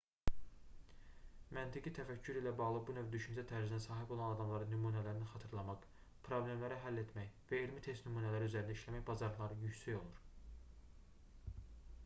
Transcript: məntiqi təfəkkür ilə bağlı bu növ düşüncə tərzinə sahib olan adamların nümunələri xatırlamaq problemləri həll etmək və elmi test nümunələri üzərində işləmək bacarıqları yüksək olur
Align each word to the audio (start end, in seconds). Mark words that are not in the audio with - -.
məntiqi 1.55 1.91
təfəkkür 1.97 2.37
ilə 2.39 2.53
bağlı 2.61 2.79
bu 2.87 2.93
növ 2.97 3.11
düşüncə 3.15 3.43
tərzinə 3.51 3.79
sahib 3.83 4.13
olan 4.15 4.31
adamların 4.35 4.73
nümunələri 4.75 5.27
xatırlamaq 5.33 5.85
problemləri 6.29 6.79
həll 6.87 7.01
etmək 7.03 7.37
və 7.51 7.59
elmi 7.67 7.83
test 7.89 8.07
nümunələri 8.09 8.49
üzərində 8.51 8.79
işləmək 8.79 9.05
bacarıqları 9.11 9.61
yüksək 9.67 10.01
olur 10.01 10.25